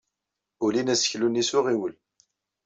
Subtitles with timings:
[0.65, 1.93] Ulin aseklu-nni s uɣiwel.